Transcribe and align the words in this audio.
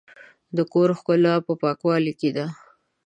د 0.55 0.57
کور 0.73 0.89
ښکلا 0.99 1.35
په 1.45 1.53
پاکوالي 1.61 2.13
کې 2.19 2.29
ده. 2.37 2.45